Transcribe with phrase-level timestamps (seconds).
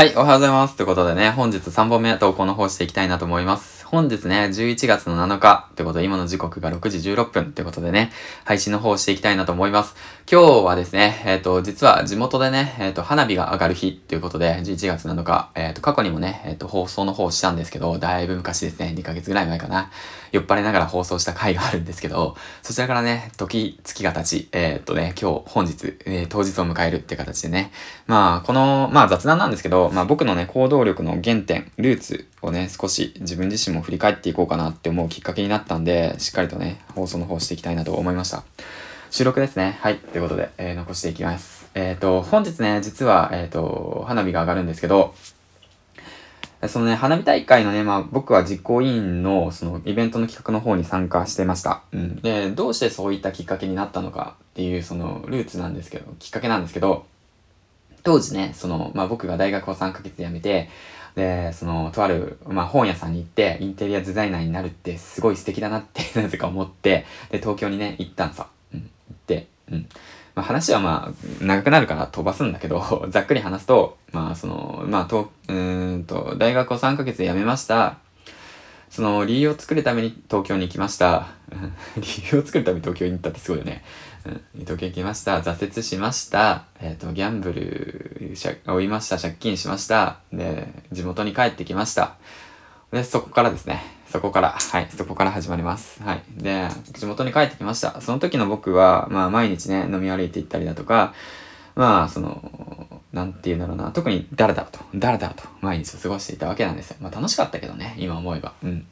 [0.00, 0.76] はい、おはようございます。
[0.76, 3.79] ということでね、本日3本目投稿の方していきたいなと思います。
[3.90, 8.12] 本日ね、11月の7日ってことで、今の時刻が6時16分ってことでね、
[8.44, 9.96] 配信の方をしていきたいなと思います。
[10.30, 19.90] 今日はですね、えっ、と、実は地元でね、えっ、と、花火が上がる日っていうことで、11月7日、えっ、と、過去にもね、えっ、と、放送の方したんですけど、だいぶ昔ですね、2ヶ月ぐらい前かな。
[20.30, 27.72] 酔っ払いながら放送した回があるんですけど、そちらからね、時、月が経ち、えっ、とね、今日、本日、え当日を迎えるって形でね、
[28.06, 38.44] まあ、この、まあ雑談なんですけど、まあ僕のね、行動力の原点、ルーツをね、少し自分自身も振り返っていこうかなって思うきっかけになったんで、しっかりとね、放送の方していきたいなと思いました。
[39.10, 39.78] 収録ですね。
[39.80, 39.98] はい。
[39.98, 41.68] ということで、えー残していきます。
[41.74, 45.14] えっ、と、本日ね、実は、えっ、と、花火が上がるんですけど、
[46.68, 51.82] そのね、花火大会のね、まあ僕は実行委員のそのイベントの企画の方に参加してました。
[51.92, 52.16] うん。
[52.16, 57.06] で、どうしてそういったきっかけになったのかっていうそのルーツなんですけど、きっかけなんですけど、
[58.02, 60.68] 当時ね、その、まあ僕が大学を3ヶ月で辞めて、
[61.14, 68.46] で、その、とある、まあ本屋さんに行って、インテリアデザイナーになるってすごい素敵だなって、 なぜか思って、で、東京にね、行ったんさ。
[68.72, 68.80] うん。
[68.80, 69.88] 行って、うん。
[70.34, 77.98] まあ話はまあ、長くなるから飛ばすんだけど、 ざっくり話すと、まあその、まあと、うんと、大学を3ヶ月で辞めました。
[78.90, 81.28] その理由を作るために東京に行きました。
[81.96, 82.02] 理
[82.32, 83.84] 由を作るために東京に行ったってすごいよね。
[84.26, 85.40] うん、東京行きました。
[85.40, 86.64] 挫折しました。
[86.80, 89.16] えっ、と、ギャンブルしゃ、追いました。
[89.16, 90.18] 借金しました。
[90.32, 92.16] で、地元に帰ってきました。
[92.92, 93.82] で、そこからですね。
[94.10, 96.02] そこから、はい、そこから始まります。
[96.02, 96.22] はい。
[96.36, 98.00] で、地元に帰ってきました。
[98.00, 101.14] その時の僕は、まあ、毎日ね、飲み歩いて行ったりだとか、
[101.76, 106.96] まあ、その、なんて言うんだろうな、特にダラダラと、ダラダラと毎日を過ごしていたわけなんですよ。
[107.00, 108.52] まあ、楽しかったけどね、今思えば。
[108.62, 108.86] うん。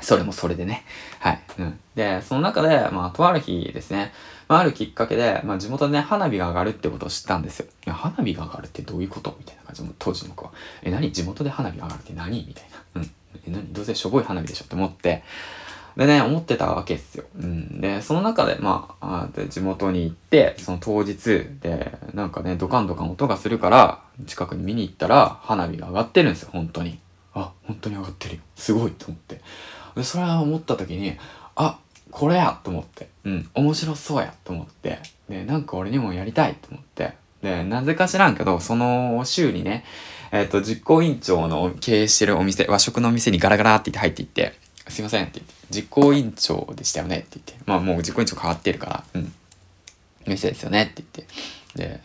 [0.00, 0.84] それもそれでね。
[1.18, 1.40] はい。
[1.58, 1.80] うん。
[1.96, 4.12] で、その中で、まあ、とある日ですね、
[4.46, 7.66] まあ、あるきっかけで、まあ、地元でね、花火が上がるってことを知ったんですよ。
[7.92, 9.34] 花火が上がるってどういうこと？
[9.38, 10.52] みたいな感じで、当時の子は。
[10.82, 11.10] え、何？
[11.10, 12.44] 地元で花火が上がるって何？
[12.46, 13.00] みたいな。
[13.00, 13.10] うん。
[13.46, 13.72] え、何？
[13.72, 15.24] どうせしょぼい花火でしょって思って。
[15.98, 17.24] でね、思ってたわけですよ。
[17.36, 17.80] うん。
[17.80, 27.00] で、その中で、まあ、あで地元に行って、その当日で、なんかね、ドカンドカン音がするから、近くに見に行ったら、花火が上がってるんですよ、本当に。
[27.34, 28.42] あ、本当に上がってるよ。
[28.54, 29.40] すごいと思って。
[29.96, 31.16] で、それは思った時に、
[31.56, 31.80] あ、
[32.12, 33.08] これやと思って。
[33.24, 35.00] うん、面白そうやと思って。
[35.28, 37.14] で、なんか俺にもやりたいと思って。
[37.42, 39.84] で、なぜか知らんけど、その週にね、
[40.30, 49.32] えっ、と、実行委員長の経営してるお店、和食のお店にガラガラって言って入っていって、すいませんって言って、実行委員長でしたよねって言って、まあもう実行委員長変わってるから、うん。
[50.26, 51.28] 店ですよねって言っ
[51.80, 52.00] て、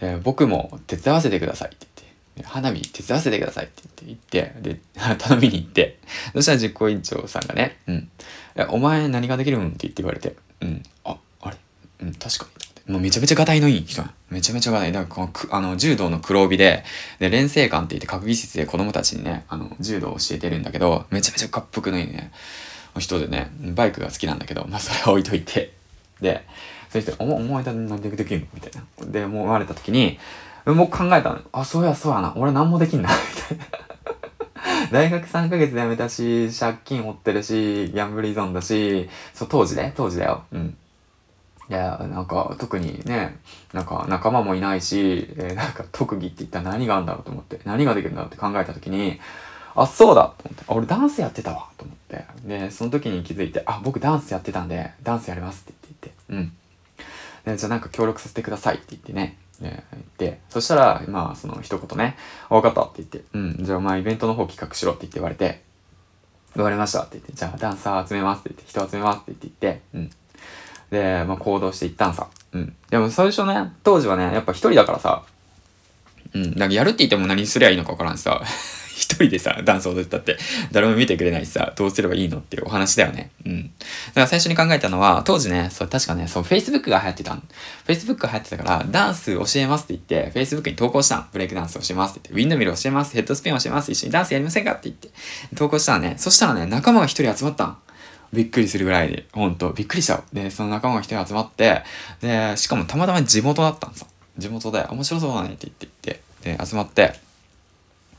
[0.00, 4.80] で、で僕も手伝わせてくださいって言って、花火手伝わせてくださいって言って、言って、で、
[5.18, 5.98] 頼みに行って、
[6.34, 8.10] そしたら実行委員長さんがね、うん。
[8.68, 10.82] お前何ができるんって言って言われて、うん。
[11.04, 11.56] あ、あれ？
[12.00, 12.66] うん、確かに。
[12.86, 14.92] もうめちゃめちゃガタイのいい人めちゃめちゃガタイ。
[14.92, 16.84] だからこのく、あの、柔道の黒帯で、
[17.18, 22.30] で、連成館って言って閣議室で子供たちにね、あの、柔道を教えてるんだけど、めちゃめちゃかっぷくのいいね、
[22.98, 25.72] 人でね、バイクが好きなんだけど、まあそれは置いといて。
[26.20, 26.44] で、
[26.90, 28.46] そういう人、お前、お前だなんでできんの？
[28.54, 29.06] みたいな。
[29.12, 30.18] で、もう言われた時に、
[30.64, 31.40] もう考えたの。
[31.52, 32.34] あ、そうや、そうやな。
[32.36, 33.08] 俺何もできんな。
[33.08, 33.64] みたいな。
[34.90, 40.44] 大学3ヶ月で辞めたし、借金負ってるし、ギャンブル依存だし、そう、当時ね、当時だよ。
[40.52, 40.76] うん。
[41.68, 43.38] いや、なんか、特にね、
[43.72, 49.18] なんか仲間もいないし、えーなんか特技って言ったら何があるんだろうと思って、何ができるんだろうって考えた時に、
[49.74, 56.52] あ、そうだと思って、あ俺ダンスやってたわと思って、で、その時に気づいて、あ、僕ダンスやってたんで、ダンスやりますって言って言って、
[57.46, 57.52] うん。
[57.52, 62.16] で、じゃあなんか協力させてくださいって言ってね、で言って、そしたら、まあ、その一言ね、
[62.48, 65.62] わかったって言って、うん、じゃあまあイベントの方企画しろって言って言われて、
[66.54, 70.10] 言わかりましたって言って、じゃあダンサー集めますって言って、人集めますって言って、うん。
[70.90, 72.28] で、まあ行動していったんさ。
[72.52, 72.74] うん。
[72.90, 75.22] でも最初ね、当時はね、やっぱ一人だからさ、
[76.34, 76.42] うん。
[76.56, 78.42] なんかやるって言っても何すりゃいいのかわからんしさ、
[78.96, 80.38] 一人でさ、ダンス踊ってたって、
[80.72, 83.30] 誰も見てくれないしさ、どうすればいいのっていうお話だよね。
[83.44, 83.62] うん。
[83.62, 83.68] だ
[84.14, 87.42] から最初に考えたのは、当時ね、そう、確かね、そう、Facebook が流行ってたの。
[87.86, 91.24] Facebook が流行ってたから、ダンス教えますって言って、Facebook に投稿したの。
[91.30, 95.10] ブレイクダンス教えますって言って、ウィンドミル教えます、ヘッドスピン教えます、一緒にダンスやりませんかって言って、
[95.56, 97.76] 投稿したらね、そしたらね、仲間が一人集まったの。
[98.32, 100.22] びっくりするぐらいで、ほんと、びっくりした。
[100.32, 101.82] で、その仲間が一人集まって、
[102.20, 104.06] で、しかもたまたま地元だったんさ。
[104.38, 107.14] 地元で、面白そうだねって言って言って、で、集まって、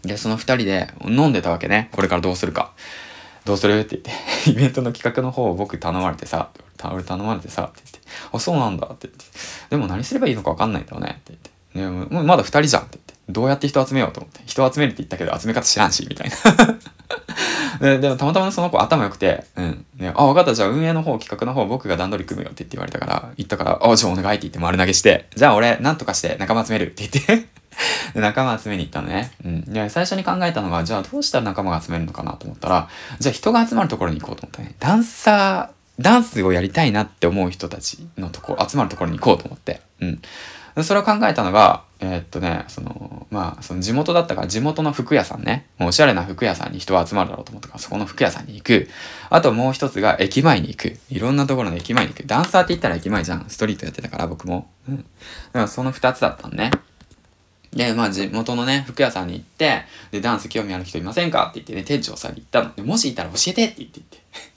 [0.04, 1.89] で、その二人で飲んでたわけね。
[1.92, 2.74] これからどうするか。
[3.45, 6.50] どうするって言って、 イベントの企画の方を僕頼まれてさ、
[6.92, 9.25] 俺頼まれてさ、って言って、あ、そうなんだって言って、
[9.69, 11.50] でも何すればいいのか分かんないんだよねって言って、
[11.80, 16.77] ね、もまだ二人じゃんって言って、どうやって人集めようと思って、人集めるって言ったけど集め方知らんし、みたいな。
[17.80, 19.86] ででもたまたまその子頭良くて、うん。
[20.17, 27.47] あ、分かった、じゃあ運営の方、企画の方、僕が段取り組むよって言って言われたから、言ったから、あ、じゃあお願いって言って丸投げして、じゃあ俺、なんとかして仲間集めるって言って、
[28.19, 29.31] 仲間集めに行ったのね。
[29.45, 29.61] うん。
[29.61, 34.75] で、最初に考えたのが、じゃあどうしたら仲間が集めるのかなと思ったら、じゃあ人が集まるところに行こうと思ったね。
[34.79, 39.81] ダンサー、ダンスをやりたいなって思う人たちのところ、集まるところに行こうと思って。
[39.99, 40.21] うん。
[40.83, 48.88] それを考えたのが、えー、っとね、その、まあ、その地元だったから地元の服屋さんね、もうおしゃれな服屋さんに人が集まるだろうと思ったから、そこの服屋さんに行く。
[49.29, 50.97] あともう一つが駅前に行く。
[51.09, 52.27] いろんなところの駅前に行く。
[52.27, 53.45] ダンサーって言ったら駅前じゃん。
[53.47, 54.69] ストリートやってたから僕も。
[54.88, 54.97] うん。
[54.97, 55.07] だか
[55.53, 56.69] らその二つだったのね。
[57.73, 61.47] で、まあ地元のね、服屋さんに行って、で、ダンス興味ある人いませんか？
[61.51, 62.75] って言ってね、店長さんに言ったの。
[62.75, 64.01] で、もしいたら教えてって言って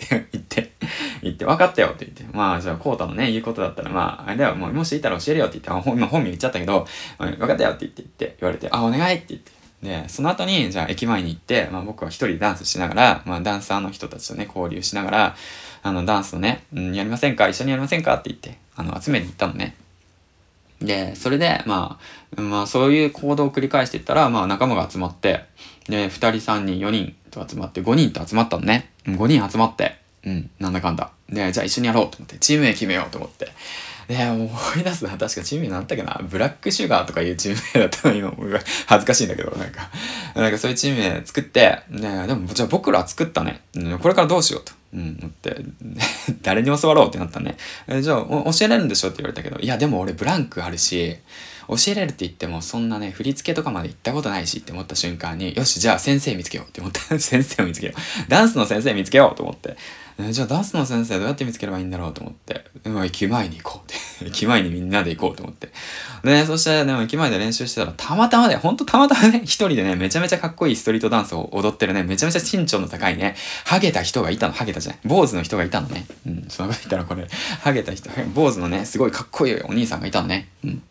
[0.10, 0.30] 言って。
[0.32, 0.72] 言って、
[1.22, 2.24] 言って、分かったよって言って。
[2.36, 6.86] まあ、じゃあ、コータのね、言うことだったら、まあ、あれだよ、もう、もしいたら教えるよって言って、あ、今本名言っちゃったけど、
[7.18, 9.52] 分かったよって言って言って、言われて、あ、お願いって言って。
[9.82, 15.36] で、その後に、じゃあ駅前に行って、まあ僕は一人ダンスしながら、まあダンサーの人たちとね、交流しながら、
[15.82, 17.48] あの、ダンスをね、うん、やりませんか？
[17.48, 18.14] 一緒にやりませんか？
[18.16, 19.74] って言って、あの、集めに行ったのね。
[20.90, 22.00] で、それで、ま
[22.36, 25.44] あ、まあそういう行動を繰り返していったら、まあ仲間が集まって、
[25.88, 28.90] で、二人、3人、4人と集まって、5人と集まったのね。
[29.06, 31.12] 5人集まって、うん、なんだかんだ。
[31.28, 33.48] で、じゃあ一緒にやろうと思って、チーム名決めようと思って。
[34.08, 34.50] で、思
[34.80, 35.10] い出すな。
[35.10, 36.20] 確かチーム名なんだっけな。
[36.28, 38.32] ブラックシュガーとかいうチーム名だったの今、
[38.86, 39.90] 恥ずかしいんだけど、なんか。
[40.34, 43.62] なんかそういうチーム名作って、ね、でも、じゃあ僕ら作ったね。
[44.00, 44.72] これからどうしようと。
[44.92, 45.56] うん、思って、
[46.42, 47.56] 誰に教わろうってなったね。
[47.86, 51.16] えじゃあ、教えられるんでしょって言われたけど、いや、でも俺ブランクあるし、
[51.68, 57.00] 教えられるって言っても、そんなね、振り付けとかまで行ったことないしって思った瞬間に、よし、じゃあ先生見つけようって思った。
[57.20, 58.30] 先生を見つけよう。
[58.30, 59.76] ダンスの先生見つけようと思って。
[60.18, 63.89] えじゃあダンスの先生どうやって見つければいいんだろうと思って、うん、駅前に行こう。
[64.26, 65.70] 駅前にみんなで行こうと思って。
[66.24, 76.06] で、そして、でも駅前で練習してたら、たまたまね、ほんとたまたまね、一人でね、めちゃめちゃかっこいいストリートダンスを踊ってるね、めちゃめちゃ身長の高いね、ハゲた人がいたの、ハゲたじゃない、坊主の人がいたのね。
[76.26, 77.26] うん、そのこと言ったらこれ、
[77.62, 80.48] ハゲた人、坊主のね、すごいかっこいいお兄さんがいたのね。
[80.64, 80.82] うん。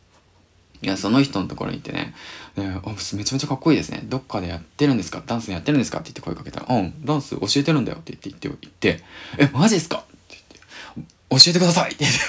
[0.81, 2.13] いや、その人のところに行ってね、
[2.55, 4.01] でめちゃめちゃかっこいいですね。
[4.05, 5.21] どっかでやってるんですか？
[5.25, 5.99] ダンスやってるんですか？
[5.99, 9.03] って言って声かけたら、うん、ダンス教えてるんだよって言って言って、言って。
[9.37, 9.97] え、マジっすか？
[9.97, 11.91] って言って、教えてください！
[11.91, 12.19] って言って。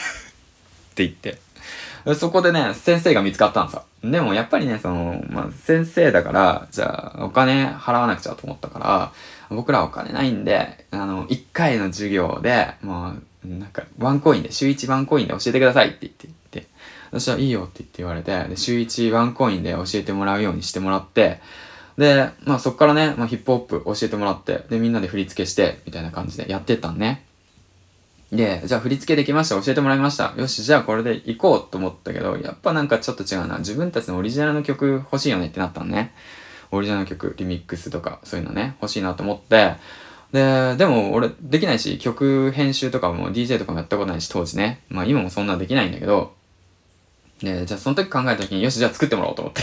[0.91, 1.39] って言って。
[2.15, 3.85] そこでね、先生が見つかったんさ。
[4.03, 9.13] でもやっぱりね、その、まあ、先生だから、じゃあ、お金払わなくちゃと思ったから、
[9.55, 13.15] 僕らお金ないんで、あの、1回の授業で、も
[13.45, 16.67] う、なんか、ワンコインで、週1ワンコインで教えてくださいって言って、
[17.13, 21.41] そしたらいいよって言って言われて、で、週1ワンコインで教えてもらうようにしてもらって、
[21.99, 27.25] で、まあそっからね、まあヒップホップ教えてもらって、で、みんなで振り付けして、みたいな感じでやってったんね。
[28.33, 29.61] で、じゃあ振り付けできました。
[29.61, 30.35] 教えてもらいました。
[30.37, 33.59] よし、じゃあこれで行こうと思ったけど、やっぱなんかちょっと違うな。
[33.59, 36.15] 自分たちのオリジナルの曲欲しいよねってなったのね。
[36.71, 39.75] オリジナルの曲、リミックスとか、そういうのね、欲しいなと思って、
[40.33, 44.81] で、でも俺できないし、曲編集とかも DJ とかもやったことないし、当時ね。
[44.89, 46.33] まあ今もそんなできないんだけど、
[47.43, 49.63] で、じゃあその時考えた時に、よし、じゃあ作ってもらおうと思って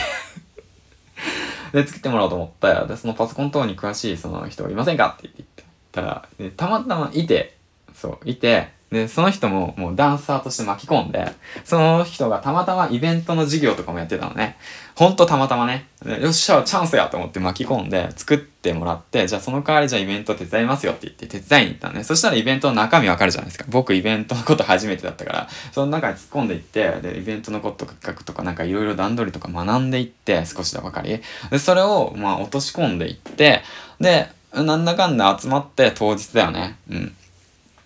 [1.72, 2.86] で、作ってもらおうと思った。
[2.86, 6.28] で、そのパソコン等に詳しいその人いませんかって言ってたら、
[6.58, 7.57] たまたまいて、
[8.00, 11.34] そう、いて、で、その人ももうダンサーとして巻き込んで、
[11.66, 14.56] その人がたまたまイベントの授業とかもやってたのね。
[14.96, 15.88] ほんとたまたまね。
[16.22, 22.06] よっしゃ、チャンスやと思って巻き込んで作ってもらって、じゃあその代わりじゃあイベント手伝いますよって言って手伝いに行ったのね。
[22.06, 23.66] そしたらイベントの中身わかるじゃないですか。
[23.68, 31.22] 僕イベントのこと初めてだったから、その中に突っ込んでいって、で、イベントのこととか企画とかなんかいろいろ段取りとか学んでいって、少しでわかり。
[31.50, 33.64] で、それをまあ落とし込んでいって、
[34.00, 36.78] で、なんだかんだ集まって当日だよね。
[36.90, 37.16] うん。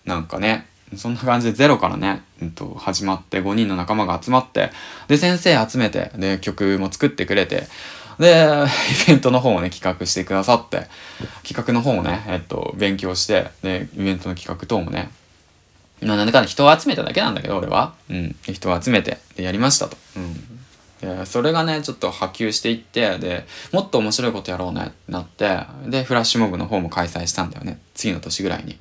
[0.04, 0.66] なんかね、
[0.96, 4.70] そんな感じでゼロからね、うんと、始まって5人の仲間が集まって、
[5.08, 7.66] で、先生集めて、で、曲も作ってくれて、
[8.18, 8.46] で、
[9.04, 10.88] イベントの方をね、企画してくださって、
[11.42, 15.10] 企画の方をね、えっと、勉強して、で、イベントの企画等もね、
[16.02, 17.94] まあ、なんだかんだ人を集めただけなんだけど、俺は。
[18.10, 18.36] うん。
[18.42, 19.96] 人を集めて、で、やりましたと。
[20.16, 20.52] うん。
[21.00, 27.78] で、それがね、ちょっと波及していって、で、もっと面白いことやろうねってなって、で、フラッシュモブの方も開催したんだよね。
[27.94, 28.78] 次の年ぐらいに。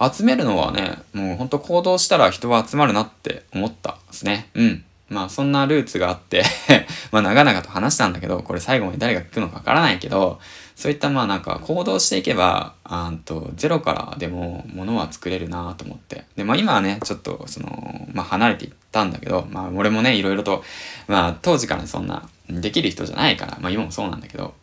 [0.00, 4.48] 集めるのはね、もうほんと行動したら人は集まるなって思ったですね。
[4.54, 4.84] うん。
[5.08, 6.42] まあそんなルーツがあって
[7.12, 10.40] まあ長々と話したんだけど、これ最後に誰が聞くのかわからないけど、
[10.74, 16.24] そういったまあなんか行動していけば、あんとゼロからでも物は作れるなと思って。
[16.36, 20.64] で、まあ今はね、ちょっとその、まあ離れていったんだけど、まあ俺もね、いろいろと、
[21.06, 24.54] まあ当時からそんなできる人じゃないから、まあ今もそうなんだけど、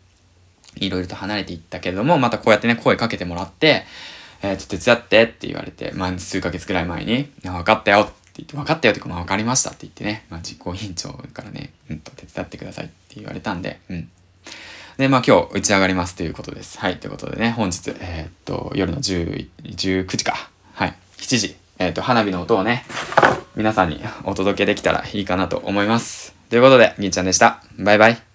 [0.75, 3.85] いろいろと離れていったけれども、またこうやってね、声かけてもらって、
[4.43, 14.09] えちょっ、と、手伝ってって言われて、まあ、数ヶ月くらい前に、分かったよって言って、分かったよってか、まあ、分かりましたって言ってね、まあ、実行委員長からね、うんと、手伝ってくださいって言われたんで、うん。
[14.97, 16.77] で、まあ、今日打ち上がりますということです。
[16.77, 20.49] はい、ということでね、本日、えー、っと、夜の10、19時か。
[20.73, 22.85] はい、7時、えー、っと、花火の音をね、
[23.55, 26.33] 皆さんにお届けできたらいいかなと思います。
[26.49, 27.63] ということで、銀ちゃんでした。
[27.77, 28.32] バイバイ。